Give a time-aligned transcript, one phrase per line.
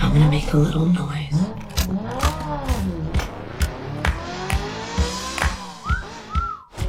[0.00, 1.34] I'm gonna make a little noise.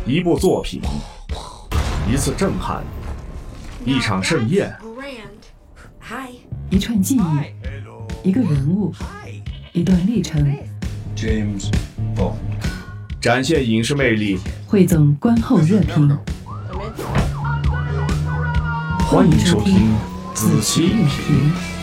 [0.05, 0.81] 一部作品，
[2.07, 2.83] 一次震撼，
[3.83, 4.75] 一场盛宴，
[6.69, 8.93] 一串记忆，一个人物，
[9.73, 10.43] 一段历程
[11.15, 11.71] ，James
[12.15, 12.35] Bond.
[13.19, 16.15] 展现影视魅力，汇总观后热评。
[19.07, 19.95] 欢迎收听
[20.35, 21.74] 子期影评。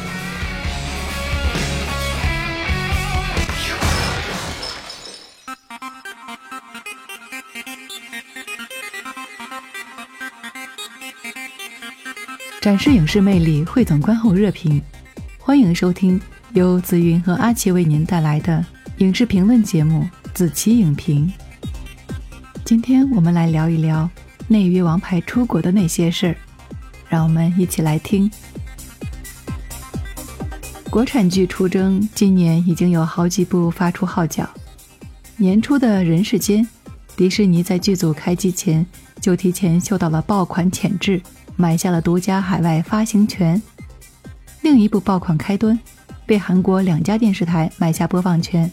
[12.63, 14.81] 展示影视魅力，汇总观后热评。
[15.37, 16.21] 欢迎收听
[16.53, 18.65] 由紫云和阿奇为您带来的
[18.99, 21.27] 影视评论节目《子期影评》。
[22.65, 24.09] 今天我们来聊一聊
[24.47, 26.37] 内娱王牌出国的那些事儿，
[27.09, 28.31] 让我们一起来听。
[30.89, 34.49] 国产剧出征，今年已经有好几部发出号角。
[35.37, 36.65] 年初的《人世间》，
[37.17, 38.87] 迪士尼在剧组开机前
[39.21, 41.21] 就提前嗅到了爆款潜质，
[41.63, 43.63] 买下了独家海外发行权。
[44.63, 45.79] 另一部爆款开端，
[46.27, 48.69] 被韩国两家电视台买下播放权。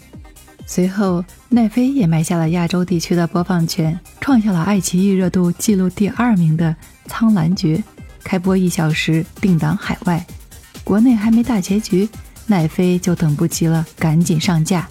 [0.65, 6.71] 随后，奈飞也买下了亚洲地区的播放权，创下了爱奇艺热度记录第二名的
[7.07, 7.77] 《苍兰诀》，
[8.23, 10.25] 开播一小时定档海外。
[10.83, 12.09] 国内还没大结局，
[12.47, 14.89] 奈飞就等不及了，赶紧上架。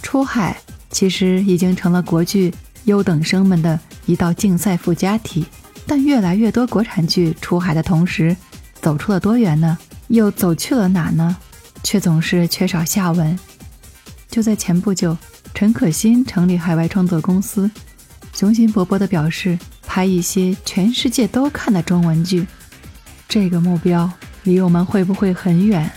[0.00, 0.56] 出海
[0.88, 5.44] 其实已经成了国剧优等生们的一道竞赛附加题，
[5.90, 8.36] 但越来越多国产剧出海的同时，
[8.80, 9.76] 走出了多远呢？
[10.06, 11.36] 又走去了哪呢？
[11.82, 13.36] 却总是缺少下文。
[14.28, 15.18] 就在前不久，
[15.52, 17.68] 陈可辛成立海外创作公司，
[18.32, 22.46] 雄心勃勃地表示拍一些全世界都看的中文剧。
[23.28, 24.08] 这个目标
[24.44, 25.90] 离我们会不会很远？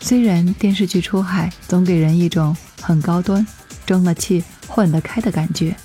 [0.00, 3.46] 虽然电视剧出海总给人一种很高端、
[3.84, 5.76] 争了气、混得开的感觉，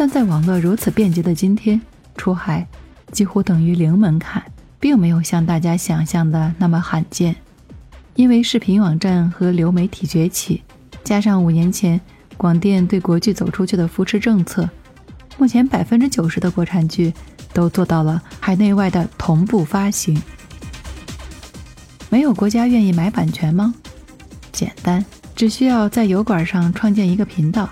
[0.00, 1.80] 但在网络如此便捷的今天，
[2.16, 2.64] 出海
[3.10, 4.40] 几乎等于零门槛，
[4.78, 7.34] 并没有像大家想象的那么罕见。
[8.14, 10.62] 因为视频网站和流媒体崛起，
[11.02, 12.00] 加上五年前
[12.36, 14.70] 广电对国剧走出去的扶持政策，
[15.36, 17.12] 目前百分之九十的国产剧
[17.52, 20.22] 都做到了海内外的同步发行。
[22.08, 23.74] 没有国家愿意买版权吗？
[24.52, 25.04] 简单，
[25.34, 27.68] 只需要在油管上创建一个频道，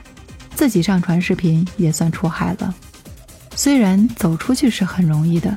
[0.56, 2.74] 自己上传视频也算出海了。
[3.54, 5.56] 虽然走出去是很容易的，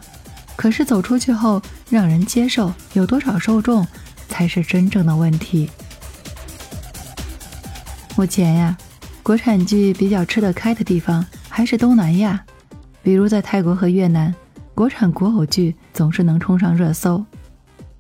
[0.58, 3.88] 可是走出去后让人接受，有多少受众
[4.28, 5.70] 才是真正的问题。
[8.18, 8.78] 目前呀，
[9.24, 12.44] 国产剧比较吃得开的地方还是东南亚，
[13.02, 14.36] 比如在泰国和越南，
[14.76, 17.24] 国产国偶剧总是能冲上热搜。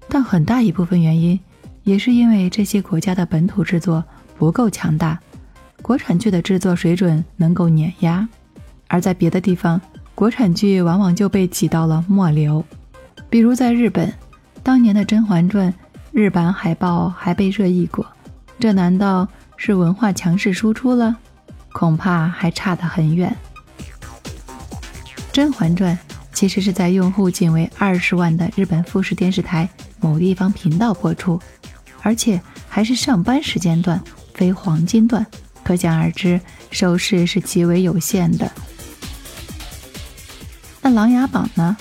[0.09, 1.40] 但很大一部分原因，
[1.84, 4.04] 也是因为这些国家的本土制作
[4.38, 5.18] 不够强大，
[5.90, 8.24] 国产剧的制作水准能够碾压；
[8.88, 9.82] 而在别的地方，
[10.14, 12.64] 国产剧往往就被挤到了末流。
[13.28, 14.14] 比如在日本，
[14.62, 15.74] 当年的《甄嬛传》
[16.12, 18.06] 日版海报还被热议过，
[18.60, 19.28] 这难道
[19.58, 21.18] 是文化强势输出了？
[21.72, 23.36] 恐怕还差得很远。
[25.32, 25.98] 《甄嬛传》
[26.32, 29.68] 其实是在用户仅为二十万的日本富士电视台
[30.00, 31.42] 某地方频道播出，
[32.04, 34.00] 而且还是上班时间段，
[34.36, 35.26] 非黄金段，
[35.69, 36.41] 可想而知
[36.72, 38.52] 收视是极为有限的。
[40.81, 41.78] 那《琅琊榜》呢？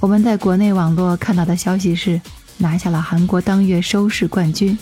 [0.00, 2.20] 我们在国内网络看到的消息是
[2.56, 4.76] 拿下了韩国当月收视冠军，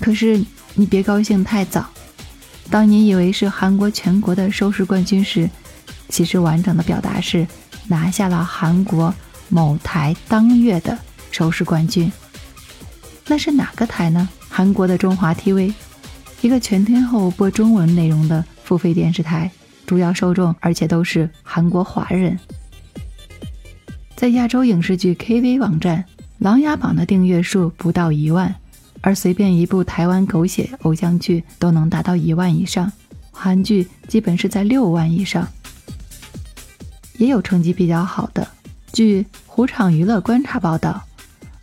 [0.00, 0.44] 可是
[0.74, 1.88] 你别高兴太早，
[2.68, 5.48] 当你以为是韩国全国的收视冠军时，
[6.08, 7.46] 其实完整的表达是
[7.86, 9.14] 拿下了韩国
[9.48, 10.98] 某台当月的
[11.30, 12.12] 收视冠军。
[13.28, 14.28] 那是哪个台呢？
[14.48, 15.72] 韩国的中华 TV，
[16.40, 19.50] 一个全天候播中文内容的付费电视台，
[19.84, 22.38] 主要受众而且都是韩国华人。
[24.14, 26.04] 在亚洲影视剧 KV 网站，
[26.38, 28.54] 《琅琊榜》的订阅数不到一万，
[29.00, 32.92] 而随便一部台湾狗血偶像剧都能达到一万以上，
[33.32, 35.46] 韩剧基本是在六万以上。
[37.16, 38.46] 也有成绩比较好的。
[38.92, 41.02] 据虎场娱乐观察报道，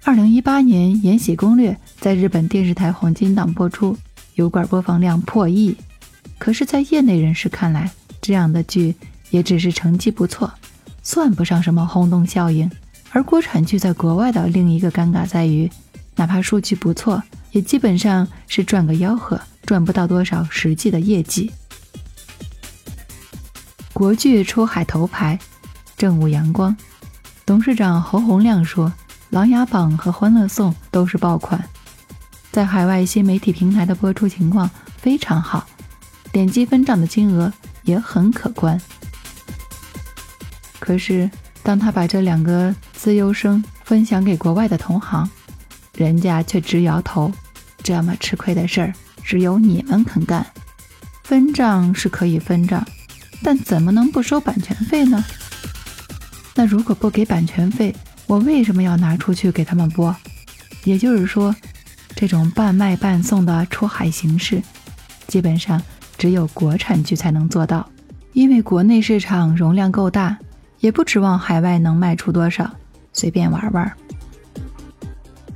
[0.04, 1.72] 二零一八年《延禧攻略》
[2.02, 3.98] 在日本电视台黄金档播出，
[4.36, 5.76] 油管播放量破亿。
[6.38, 7.90] 可是，在业内人士看来，
[8.22, 8.94] 这样的剧
[9.30, 10.52] 也只是成绩不错，
[11.02, 12.70] 算不上什么轰动效应。
[13.12, 15.72] 而国产剧在国外的另一个尴尬在于，
[16.16, 21.52] 哪怕数据不错，也基本上是赚个吆喝，赚不到多少实际的业绩。
[23.94, 25.40] 国剧出海头牌，
[25.96, 26.76] 正午阳光。
[27.46, 28.90] 董事长侯洪亮说
[29.30, 31.64] ：“《琅琊榜》和《欢乐颂》都是爆款，
[32.56, 35.68] 在海外新媒体平台的播出情况非常好，
[36.32, 37.52] 点击分账的金额
[37.84, 38.80] 也很可观。
[40.80, 41.30] 可是，
[41.64, 45.30] 当他把这两个自优生分享给国外的同行，
[45.98, 47.30] 人家却直摇头
[47.84, 50.48] ：“这么吃亏的事儿，只有你们肯干。
[51.26, 52.88] 分账是可以分账，
[53.44, 55.22] 但怎么能不收版权费呢？
[56.56, 57.94] 那如果不给版权费？”
[58.28, 60.16] 我为什么要拿出去给他们播？
[60.86, 61.54] 也就是说，
[62.16, 64.62] 这种半卖半送的出海形式，
[65.28, 65.82] 基本上
[66.18, 67.88] 只有国产剧才能做到。
[68.32, 70.38] 因为国内市场容量够大，
[70.80, 72.70] 也不指望海外能卖出多少，
[73.14, 73.92] 随便玩玩。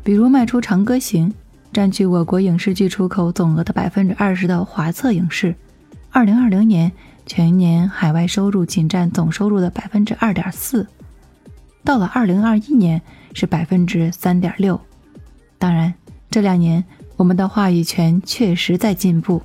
[0.03, 1.29] 比如卖出《长歌行》，
[1.71, 5.55] 占据我国影视剧出口总额的百分之二十的华策影视，
[6.09, 6.91] 二零二零年
[7.25, 10.87] 全年海外收入仅占总收入的百分之二点四。
[11.83, 13.01] 到了二零二一年
[13.33, 14.79] 是百分之三点六，
[15.57, 15.93] 当然
[16.31, 16.83] 这两年
[17.15, 19.41] 我们的话语权确实在进步。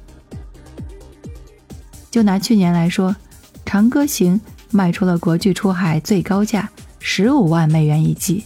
[2.11, 3.13] 就拿去年来说，
[3.65, 4.39] 《长歌行》
[4.71, 6.69] 卖出了国剧出海最高价
[7.01, 8.45] 十五万美元一季，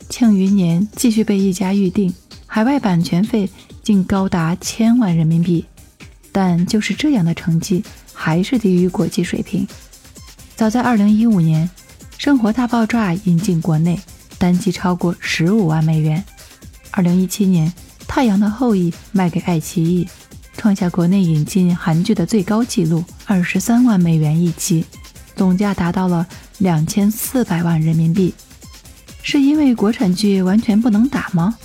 [0.08, 2.12] 《庆余年》继续被一家预定，
[2.46, 3.48] 海外版权费
[3.82, 5.64] 竟高达千万人民币，
[6.32, 9.66] 但就是这样的成绩还是低于国际水平。
[10.56, 11.68] 早在二零一五年。
[12.18, 14.00] 生活大爆炸引进国内，
[14.38, 16.24] 单季超过十五万美元。
[16.96, 17.70] 二零一七年，
[18.08, 20.08] 《太阳的后裔》卖给爱奇艺，
[20.56, 24.82] 创下国内引进韩剧的最高纪录，二十三万美元一集，
[25.34, 26.26] 总价达到了
[26.56, 28.32] 两千四百万人民币。
[29.22, 31.58] 是因为国产剧完全不能打吗？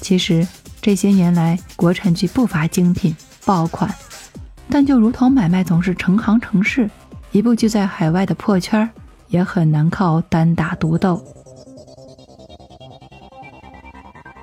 [0.00, 0.46] 其实
[0.80, 3.92] 这些年来，国产剧不乏精品爆款，
[4.70, 6.88] 但就如同买卖总是成行成市，
[7.32, 8.88] 一部剧在海外的破圈儿。
[9.30, 11.22] 也很难靠单打独斗。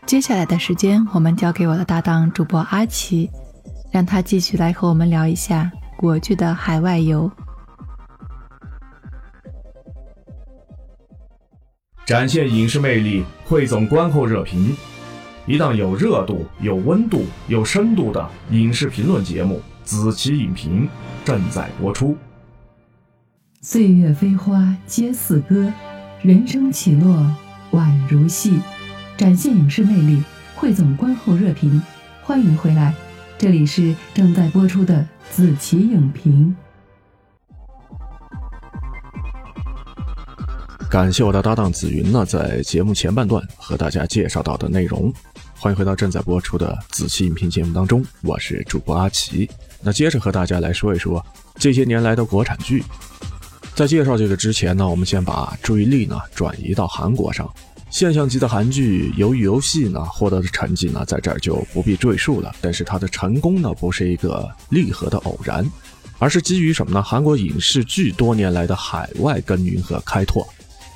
[0.06, 3.28] 接下来的时间，我们交给我的搭档主播阿奇，
[3.92, 7.30] 让他继续来和我们聊一下国剧的海外游。
[12.06, 14.78] 展现影视魅力，汇总观后热评，
[15.48, 20.88] 一档有热度、有温度、有深度的影视评论节目《子期影评》
[21.26, 22.16] 正在播出。
[23.60, 25.74] 岁月飞花皆似歌，
[26.22, 27.36] 人生起落
[27.72, 28.60] 宛如戏。
[29.18, 30.22] 展现影视魅力，
[30.56, 31.82] 汇总观后热评。
[32.22, 32.94] 欢迎回来，
[33.38, 36.54] 这里是正在播出的子琪影评。
[40.90, 45.12] 感谢我的搭档紫云呢，在节目前半段和大家介绍到的内容。
[45.58, 49.50] 欢迎回到正在播出的子期影评节目当中，我是主播阿奇。
[49.82, 51.26] 那接着和大家来说一说
[51.56, 52.84] 这些年来的国产剧。
[53.76, 57.50] 在介绍这个之前呢，我们先把注意力呢转移到韩国上。
[57.96, 62.54] 现象级的韩剧《鱿鱼游戏》呢获得的成绩呢，在这儿就不必赘述了。
[62.60, 65.66] 但是它的成功呢，不是一个利合的偶然，
[66.20, 67.02] 而是基于什么呢？
[67.02, 70.46] 韩国影视剧多年来的海外耕耘和开拓。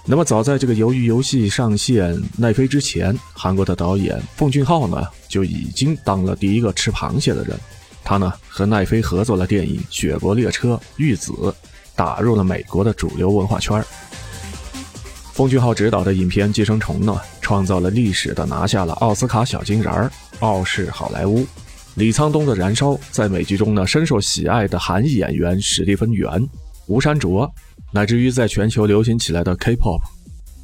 [0.06, 7.57] 那么早在这个《鱿鱼游戏》上线奈飞之前，韩国的导演奉俊昊呢就已经当了第一个吃螃蟹的人。
[8.04, 11.31] 他呢和奈飞合作了电影《雪国列车》《玉子》。
[11.96, 13.84] 打入了美国的主流文化圈
[15.39, 21.46] 奉俊昊执导的影片《寄生虫》呢，创造了历史的拿下了奥斯卡小金人儿，傲视好莱坞。
[21.96, 26.46] 李沧东的《燃烧》在美剧中呢，深受喜爱的韩裔演员史蒂芬·元、
[26.88, 27.50] 吴山卓，
[27.93, 30.01] 乃至于在全球流行起来的 K-pop，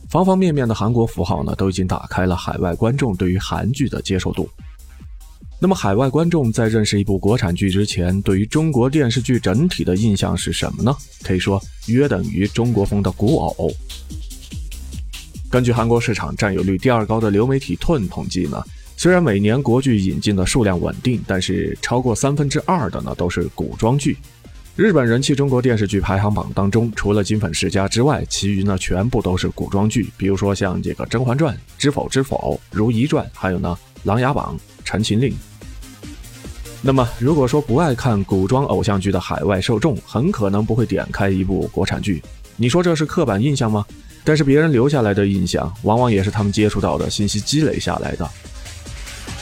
[0.09, 4.49] 方方面面的韩国符号呢，都已经打开了海外观众对于韩剧的接受度。
[5.57, 10.93] 那么，海外观众在认识一部国产剧之前，对于中国电视剧整体的印象是什么呢？
[11.23, 13.71] 可以说，约等于中国风的古偶。
[15.55, 18.61] 根据韩国市场占有率第二高的流媒体 TON 统计呢，
[18.97, 24.17] 虽然每年国剧引进的数量稳定，但是超过三分之二的呢都是古装剧。
[24.75, 30.09] 日本人气中国电视剧排行榜当中，除了《金粉世家》之外，其余呢全部都是古装剧。
[30.17, 34.57] 比如说像这个《甄嬛传》《知否知否》《如懿传》，还有呢《琅琊榜》。
[34.83, 35.29] 《陈情令》。
[36.81, 42.21] 那么，如果说不爱看古装偶像剧的海外受众，很可能不会点开一部国产剧。
[42.57, 43.85] 你说这是刻板印象吗？
[44.25, 48.29] 但是别人留下来的印象，往往也是他们接触到的信息积累下来的。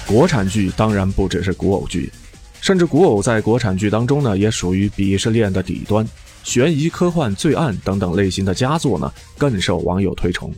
[0.06, 2.12] 国产剧当然不只是古偶剧，
[2.60, 6.06] 甚至古偶在国产剧当中呢，也属于鄙视链的底端。
[6.44, 10.54] 悬疑、科幻、罪案等等类型的佳作呢，更受网友推崇。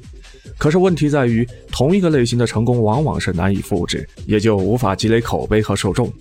[0.57, 6.11] 可是问题在于，同一个类型的成功往往是难以复制，也就无法积累口碑和受众。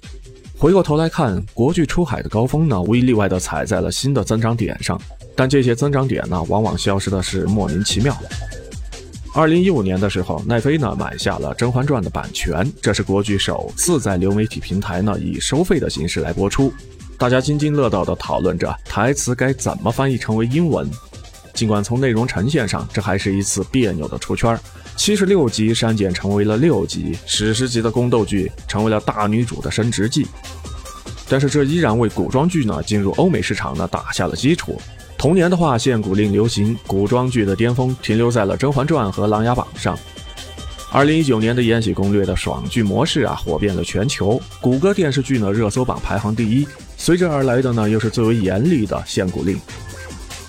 [0.58, 5.00] 回过头来看，国剧出海的高峰呢，无一例外地踩在了新的增长点上，
[5.37, 8.17] 但这些增长点呢，往往消失的是莫名其妙。
[9.35, 16.73] 二零一五年的时候，奈飞呢买下了《甄嬛传》的版权，这是国剧首次在流媒体平台呢以收费的形式来播出。
[17.19, 20.88] 大家津津乐道地讨论着台词该怎么翻译成为英文。
[21.53, 24.59] 尽管从内容呈现上，这还是一次别扭的出圈。
[24.97, 30.26] 七十六集删减成为了六集，史诗级的宫斗剧成为了大女主的升职记。
[31.29, 34.81] 但是这依然为古装剧呢进入欧美市场呢打下了基础。
[35.25, 39.99] 同年的话，限古令流行，古装剧的巅峰停留在了《甄嬛传》和《琅琊榜》上。
[40.93, 46.69] 二零一九年的《延禧攻略》的爽剧模式啊，火遍了全球，谷歌电视剧呢热搜榜排行第一。
[46.99, 49.59] 随之而来的呢，又是最为严厉的限古令。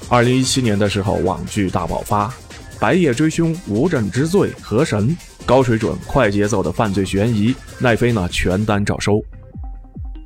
[0.09, 2.27] 二零一七年的时候，网剧大爆发，
[2.77, 5.07] 《白夜追凶》《无证之罪》《河神》，
[5.45, 9.23] 高水准、快节奏的犯罪悬疑，奈飞呢全单照收。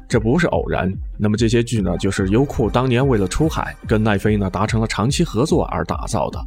[0.09, 6.39] 这不是偶然，那么这些剧呢，就是优酷当年为了出海，跟奈飞呢达成了长期合作而打造的。《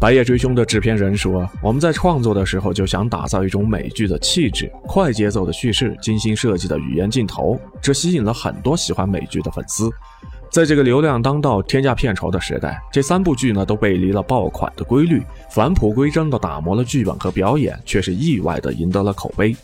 [0.00, 9.90] 白夜追凶》的制片人说：“我们在创作的时候就想打造一种美剧的气质，快节奏的叙事，精心设计的语言镜头，这吸引了很多喜欢美剧的粉丝。
[10.50, 19.54] 在这个流量当道、天价片酬的时代，这三部剧呢都背离了爆款的规律，返璞归真的打磨了剧本和表演，却是意外的赢得了口碑。”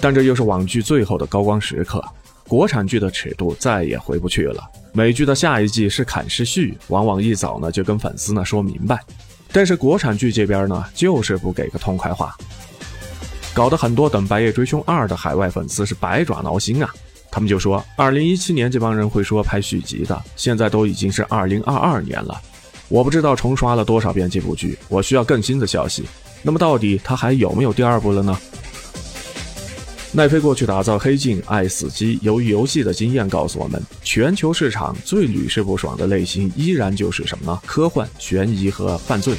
[0.00, 2.02] 但这又是网剧最后的高光时刻，
[2.48, 4.62] 国产剧的尺度再也回不去了。
[4.92, 8.98] 美剧的下一季是砍是续，往往一早呢就跟粉丝呢说明白。
[9.52, 12.34] 但是国产剧这边呢，就是不给个痛快话，
[13.52, 16.88] 搞得很多等《白夜追凶二》的海外粉丝是百爪挠心啊。
[17.30, 22.40] 他们就说，二零一七年这帮人会说拍续集的，现在都已经是二零二二年了，
[22.88, 26.04] 我不知道重刷了多少遍这部剧，我需要更新的消息。
[26.42, 28.36] 那么到底它还有没有第二部了呢？
[30.12, 37.60] 奈飞过去打造《黑镜》《爱死机》《由于游戏》的经验告诉我们，全球市场最屡试不爽的类型依然就是什么呢？
[37.64, 39.36] 科幻、悬疑和犯罪。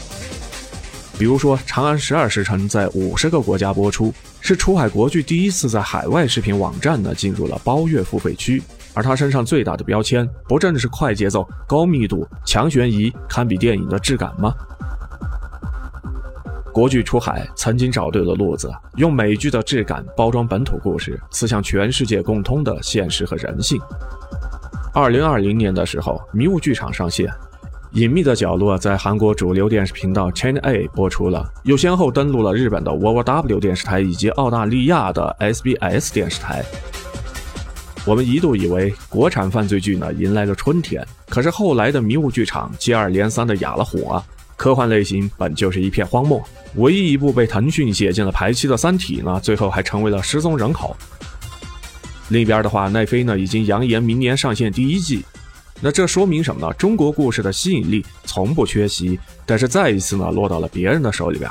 [1.19, 8.63] 比如说，《长安十二时辰》在五十个国家播出，是出海国剧第一次在海外视频网站呢进入了包月付费区，
[8.93, 14.53] 而它身上最大的标签，不正是快节奏、高密度、强悬疑，堪比电影的质感吗？
[16.71, 23.79] 国剧出海曾经找对了路子，用美剧的质感包装本土故事，刺向全世界共通的现实和人性。
[24.93, 27.27] 二零二零年的时候，迷雾剧场上线，
[27.91, 36.63] 《隐秘的角落》在韩国主流电视频道 Channel A 播出了，又先后登陆了日本的 WOW 电视台以及澳大利亚的 SBS 电视台。
[38.05, 44.13] 我们一度以为国产犯罪剧呢迎来了春天，可是后来的迷雾剧场接二连三的哑了火。
[44.13, 44.23] 啊
[44.61, 46.39] 科幻类型本就是一片荒漠，
[46.75, 50.95] 唯一一部被腾讯写进了排期的《三体》呢，最后还成为了失踪人口。
[52.29, 55.25] 另一边的话，奈飞呢已经扬言明年上线第一季，
[55.79, 56.71] 那这说明什么呢？
[56.75, 61.49] 中国故事的吸引力从不缺席，但是再一次呢落到了别人的手里边。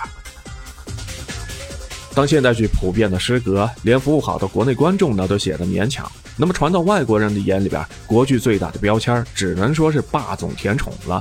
[2.14, 11.20] 当现代剧普遍的失格，连服务好的国内观众呢都显得勉强，那么传到外国人的眼里边，国剧最大的标签只能说是霸总甜宠了。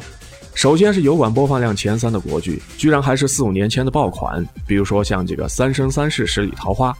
[0.54, 6.92] 首先是油管播放量前三的国剧，居然还是四五年前的爆款，比如说像这个《三生三世十里桃花》，《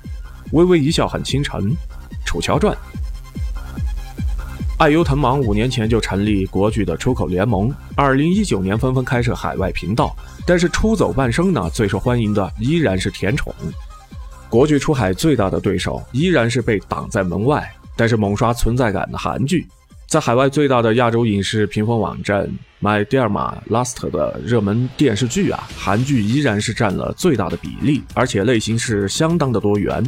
[0.52, 1.62] 微微一笑很倾城》，
[2.26, 2.74] 《楚乔传》。
[4.78, 10.16] 爱优腾芒五年前就成立国剧的出口联盟，二零一九年纷纷开设海外频道，
[10.46, 13.54] 但是出走半生呢，最受欢迎的依然是甜宠。
[14.48, 19.68] 国剧出海最大的对手依然是被挡在门外，但是猛刷存在感的韩剧。
[20.10, 22.50] 在海外最大的亚洲影视评分网站
[22.82, 30.04] My d e r m a Last 的热门电视剧啊，韩剧依然是占了最大的比例，而且类型是相当的多元。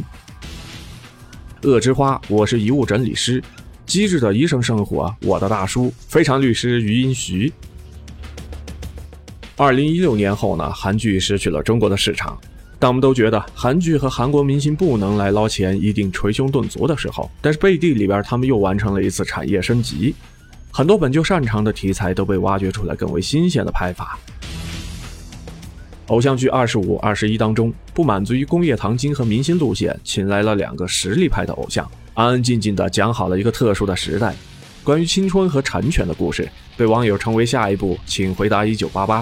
[1.62, 3.40] 恶之花，我是遗物整理师；
[3.86, 7.52] 机智的医生生活，我的大叔；非常律师余音徐。
[9.56, 12.36] 二零一六年后呢，韩剧失去了中国的市场。
[12.82, 20.12] 当我们都觉得韩剧和韩国明星不能来捞钱，一定捶胸顿足的时候，但是背地里边他们又完成了一次产业升级，
[20.72, 24.18] 很多本就擅长的题材都被挖掘出来更为新鲜的拍法。
[26.08, 34.34] 偶像剧二十五、二十一当中，不满足于工业糖精和明星路线，请来了两个实力派的偶像，安安静静的讲好了一个特殊的时代，
[34.82, 39.20] 关于青春和成全的故事，被网友称为下一部《请回答一九八八》。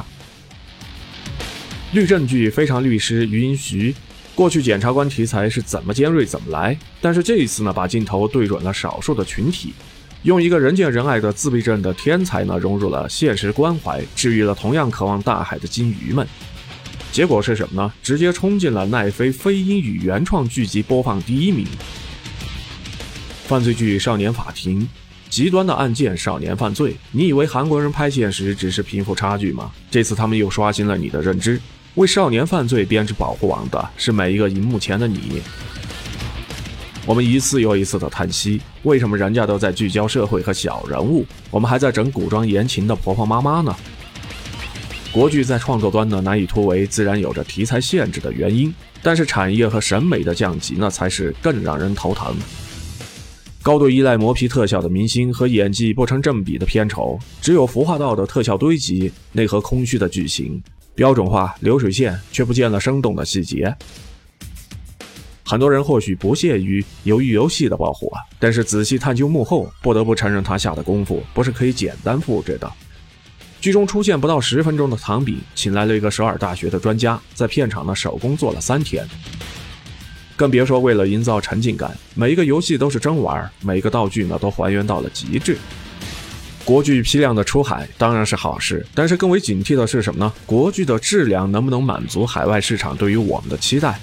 [1.92, 3.92] 律政剧非常律师余音徐，
[4.36, 9.74] 过去检察官题材是怎么尖锐怎么来，但是这一次呢，把镜头对准了少数的群体，
[10.22, 16.24] 用一个人见人爱的自闭症的天才呢，融入了现实关怀，治愈了同样渴望大海的金鱼们。
[17.10, 17.92] 结果是什么呢？
[18.04, 21.66] 直接冲进了奈飞非英语原创剧集播放第一名。
[23.48, 24.80] 犯罪剧《少年法庭》，
[25.28, 26.94] 极端的案件、少年犯罪。
[27.10, 29.72] 你以为韩国人拍现实只是贫富差距吗？
[29.90, 31.60] 这次他们又刷新了你的认知。
[31.96, 35.42] 为少年犯罪编织保护网的是每一个荧幕前的你。
[37.04, 43.74] 我们一次又一次的叹息，为什么人家都在聚焦社会和小人物，我们还在整古装言情的婆婆妈妈呢？
[45.10, 52.36] 国剧在创作端呢难以突围，自然有着题材限制的原因，但是产业和审美的降级呢才是更让人头疼。
[53.62, 60.62] 高度依赖磨皮特效的明星和演技不成正比的片酬，只有服化道的特效堆积，内核空虚的剧情，
[60.94, 63.74] 标准化流水线却不见了生动的细节。
[65.44, 72.70] 很多人或许不屑于鱿鱼游戏的爆火，但是仔细探究幕后，不得不承认他下的功夫不是可以简单复制的。
[73.60, 79.06] 剧中出现不到十分钟的唐比，请来了一个首尔大学的专家，在片场呢手工做了三天。
[80.36, 85.58] 更别说为了营造沉浸感，每一个游戏都是真玩，每个道具呢都还原到了极致。
[86.64, 90.32] 国剧批量的出海当然是好事，但是更为警惕的是什么呢？
[90.46, 93.98] 国剧的质量能不能满足海外市场对于我们的期待？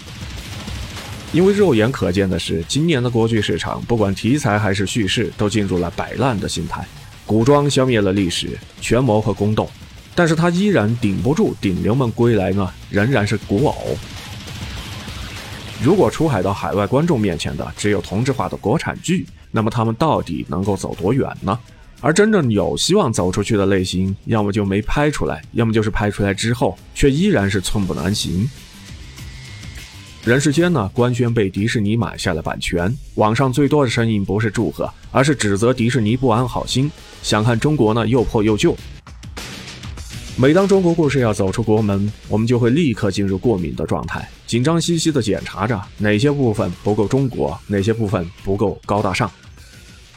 [1.33, 6.85] 因为肉眼可见的是，今年的国剧市场，不管题材还是叙事，都进入了摆烂的心态。
[7.25, 9.69] 古装消灭了历史、权谋和宫斗，
[10.15, 13.97] 但是它依然顶不住顶流们归来呢，仍然是古偶。
[15.81, 21.57] 如果出海到海外观众面前的只有同质化的国产剧，那么他们到底能够走多远呢？
[21.99, 28.47] 而真正有希望走出去的类型，要么就没拍出来，要么就是拍出来之后，却依然是寸步难行。
[30.23, 32.93] 人世间呢，官宣被迪士尼买下了版权。
[33.15, 36.91] 网上最多的声音不是祝贺，而是指责迪士尼不安好心，
[37.23, 38.75] 想看中国呢又破又旧。
[40.35, 49.31] 每当中国故事要走出国门，我们就会立刻进入过敏的状态，紧张兮兮地检查着哪些部分不够中国，哪些部分不够高大上。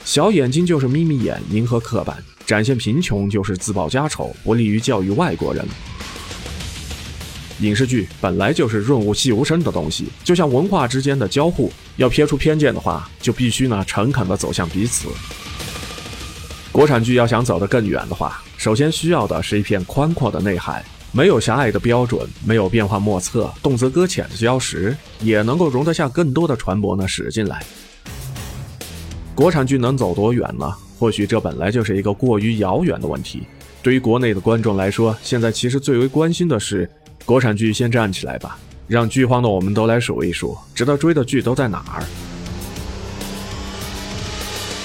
[0.05, 2.17] 小眼睛就是眯眯眼，迎合刻板；
[2.47, 5.65] 展现贫穷就是自曝家丑，不利于教育外国人。
[7.61, 15.09] 影视剧本来就是润物细无声的东西，就像文化之间的交互，要撇出偏见的话，就必须呢诚恳地走向彼此。
[16.73, 20.83] 国产剧要想走得更远的话，首先需要的是一片宽阔的内海，
[21.13, 27.63] 没有狭隘的标准，没有变幻莫测、动辄搁浅的礁石，也能够容得下更多的船舶呢驶进来。
[29.41, 30.71] 国产剧能走多远呢？
[30.99, 33.45] 或许这本来就是一个过于遥远的问题。
[33.83, 36.87] 对于国内的观众来说，现在其实最为关心的是。
[37.25, 42.05] 国产剧先站起来吧，让剧荒的我们都来数一数，值得追的剧都在哪儿？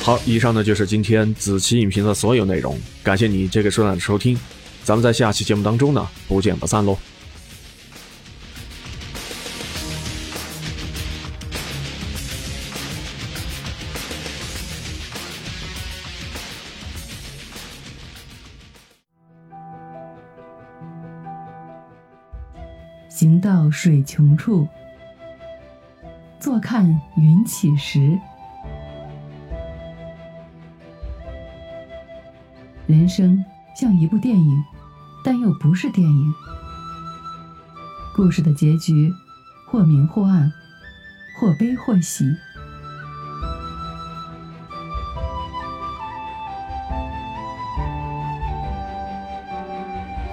[0.02, 4.40] 好，以上呢就是今天子期影评的所有内容，感谢你这个时段的收听，
[4.86, 6.98] 咱们在下期节目当中呢不见不散喽。
[23.46, 24.68] 到水穷处，
[26.40, 28.18] 坐看云起时。
[32.88, 33.46] 人生
[33.80, 34.64] 像一部电影，
[35.24, 36.34] 但又不是电影。
[38.16, 39.14] 故事的结局，
[39.68, 40.52] 或明或暗，
[41.40, 42.26] 或悲或喜。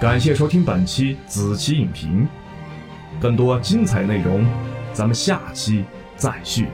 [0.01, 2.27] 感谢收听本期子期影评。
[3.23, 4.45] 更多精彩内容，
[4.91, 5.85] 咱们下期
[6.17, 6.67] 再续。